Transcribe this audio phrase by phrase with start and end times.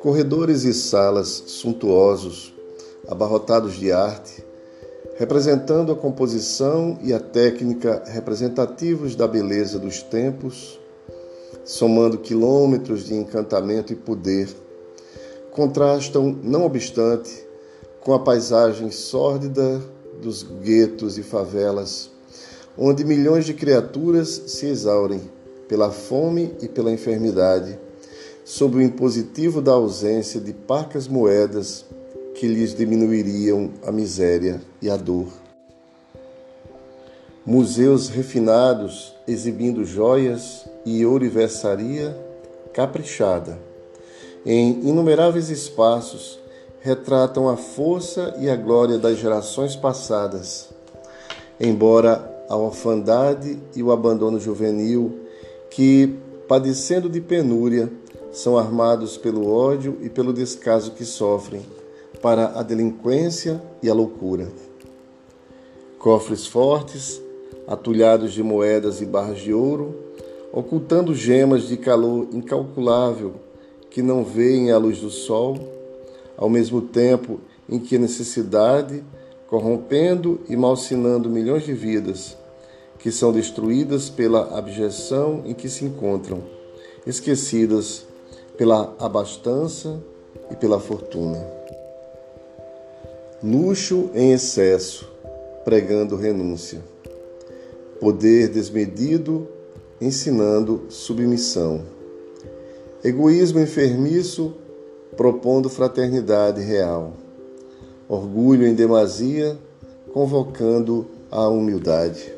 [0.00, 2.54] Corredores e salas suntuosos,
[3.08, 4.44] abarrotados de arte,
[5.16, 10.78] representando a composição e a técnica representativos da beleza dos tempos,
[11.64, 14.48] somando quilômetros de encantamento e poder,
[15.52, 17.46] contrastam, não obstante,
[18.00, 19.80] com a paisagem sórdida
[20.20, 22.10] dos guetos e favelas,
[22.76, 25.20] onde milhões de criaturas se exaurem
[25.68, 27.78] pela fome e pela enfermidade
[28.44, 31.84] sob o impositivo da ausência de parcas moedas
[32.34, 35.28] que lhes diminuiriam a miséria e a dor.
[37.46, 42.16] Museus refinados exibindo joias e ourivesaria
[42.72, 43.58] caprichada.
[44.44, 46.38] Em inumeráveis espaços
[46.80, 50.68] retratam a força e a glória das gerações passadas.
[51.58, 55.18] Embora a orfandade e o abandono juvenil,
[55.70, 56.14] que,
[56.46, 57.90] padecendo de penúria,
[58.32, 61.62] são armados pelo ódio e pelo descaso que sofrem
[62.22, 64.48] para a delinquência e a loucura.
[65.98, 67.20] Cofres fortes,
[67.66, 69.94] atulhados de moedas e barras de ouro,
[70.52, 73.34] ocultando gemas de calor incalculável
[73.90, 75.58] que não veem a luz do sol,
[76.36, 79.02] ao mesmo tempo em que a necessidade,
[79.48, 82.36] corrompendo e malsinando milhões de vidas,
[82.98, 86.42] que são destruídas pela abjeção em que se encontram,
[87.06, 88.06] esquecidas
[88.56, 90.02] pela abastança
[90.50, 91.44] e pela fortuna.
[93.42, 95.08] Luxo em excesso,
[95.64, 96.80] pregando renúncia.
[98.00, 99.46] Poder desmedido,
[100.00, 101.82] ensinando submissão.
[103.02, 104.54] Egoísmo enfermiço,
[105.16, 107.12] propondo fraternidade real.
[108.08, 109.58] Orgulho em demasia,
[110.12, 112.32] convocando a humildade.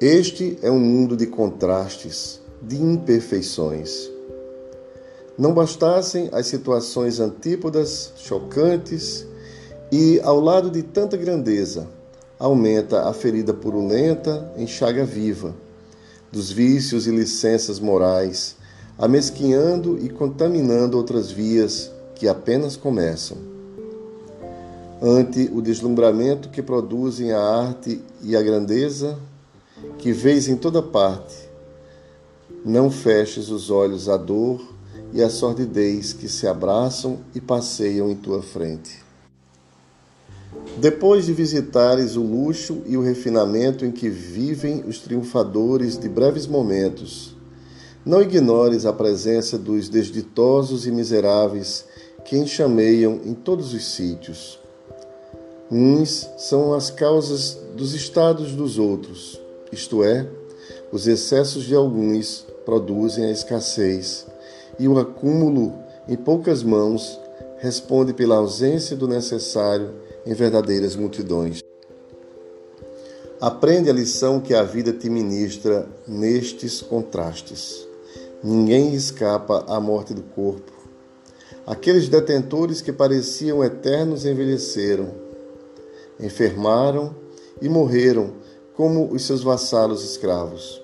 [0.00, 4.10] Este é um mundo de contrastes, de imperfeições.
[5.38, 9.26] Não bastassem as situações antípodas, chocantes,
[9.90, 11.88] e, ao lado de tanta grandeza,
[12.38, 15.54] aumenta a ferida purulenta em chaga viva,
[16.30, 18.54] dos vícios e licenças morais,
[18.98, 23.38] amesquinhando e contaminando outras vias que apenas começam.
[25.00, 29.16] Ante o deslumbramento que produzem a arte e a grandeza,
[29.98, 31.34] que vês em toda parte,
[32.64, 34.60] não feches os olhos à dor
[35.12, 39.04] e a sordidez que se abraçam e passeiam em tua frente.
[40.78, 46.46] Depois de visitares o luxo e o refinamento em que vivem os triunfadores de breves
[46.46, 47.34] momentos,
[48.04, 51.84] não ignores a presença dos desditosos e miseráveis
[52.24, 54.58] que enxameiam em todos os sítios.
[55.70, 59.40] Uns são as causas dos estados dos outros,
[59.76, 60.26] isto é,
[60.90, 64.26] os excessos de alguns produzem a escassez
[64.78, 65.74] e o acúmulo
[66.08, 67.20] em poucas mãos
[67.58, 69.94] responde pela ausência do necessário
[70.24, 71.60] em verdadeiras multidões.
[73.38, 77.86] Aprende a lição que a vida te ministra nestes contrastes.
[78.42, 80.72] Ninguém escapa à morte do corpo.
[81.66, 85.10] Aqueles detentores que pareciam eternos envelheceram,
[86.18, 87.14] enfermaram
[87.60, 88.32] e morreram
[88.76, 90.82] como os seus vassalos escravos.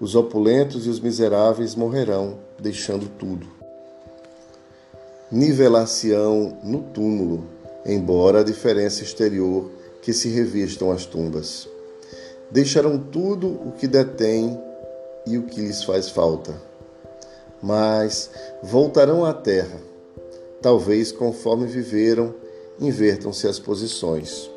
[0.00, 3.46] Os opulentos e os miseráveis morrerão, deixando tudo.
[5.30, 7.44] Nivelar-se-ão no túmulo,
[7.84, 9.70] embora a diferença exterior
[10.00, 11.68] que se revistam as tumbas.
[12.50, 14.58] Deixarão tudo o que detêm
[15.26, 16.54] e o que lhes faz falta.
[17.62, 18.30] Mas
[18.62, 19.78] voltarão à terra.
[20.62, 22.34] Talvez conforme viveram,
[22.80, 24.50] invertam-se as posições.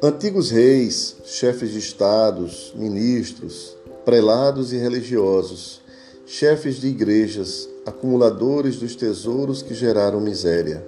[0.00, 5.80] Antigos reis, chefes de estados, ministros, prelados e religiosos,
[6.24, 10.86] chefes de igrejas, acumuladores dos tesouros que geraram miséria.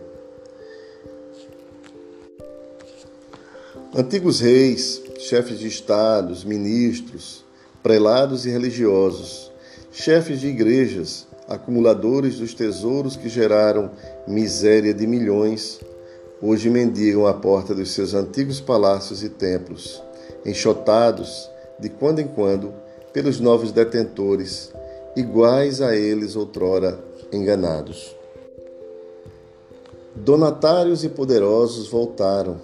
[3.93, 7.45] Antigos reis, chefes de estados, ministros,
[7.83, 9.51] prelados e religiosos,
[9.91, 13.91] chefes de igrejas, acumuladores dos tesouros que geraram
[14.29, 15.81] miséria de milhões,
[16.43, 20.03] hoje mendigam à porta dos seus antigos palácios e templos,
[20.45, 22.73] enxotados, de quando em quando,
[23.13, 24.73] pelos novos detentores,
[25.17, 26.99] iguais a eles outrora
[27.33, 28.17] enganados.
[30.15, 32.61] Donatários e poderosos voltaram,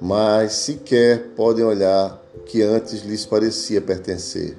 [0.00, 4.56] mas sequer podem olhar o que antes lhes parecia pertencer.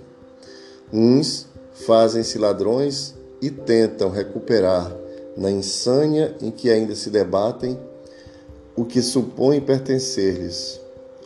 [0.91, 4.95] Uns fazem-se ladrões e tentam recuperar,
[5.35, 7.77] na insânia em que ainda se debatem,
[8.75, 10.79] o que supõem pertencer-lhes.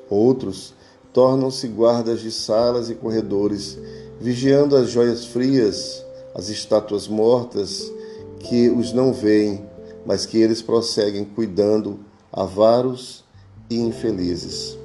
[0.10, 0.74] Outros
[1.14, 3.78] tornam-se guardas de salas e corredores,
[4.20, 6.04] vigiando as joias frias,
[6.36, 7.92] as estátuas mortas
[8.40, 9.66] que os não veem,
[10.06, 12.00] mas que eles prosseguem cuidando,
[12.32, 13.24] avaros
[13.70, 14.78] e infelizes.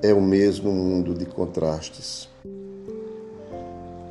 [0.00, 2.28] É o mesmo mundo de contrastes.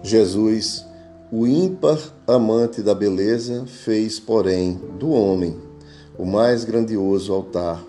[0.03, 0.85] Jesus,
[1.31, 5.70] o ímpar amante da beleza, fez, porém, do homem
[6.17, 7.83] o mais grandioso altar.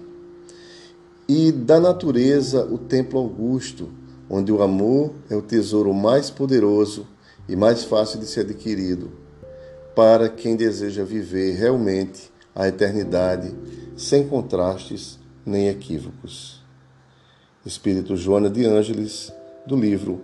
[1.28, 3.88] E da natureza o templo augusto,
[4.28, 7.06] onde o amor é o tesouro mais poderoso
[7.48, 9.10] e mais fácil de ser adquirido,
[9.94, 13.54] para quem deseja viver realmente a eternidade
[13.96, 16.62] sem contrastes nem equívocos.
[17.64, 19.32] Espírito Joana de Ângeles,
[19.66, 20.20] do livro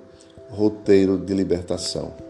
[0.51, 2.28] Roteiro de Libertação.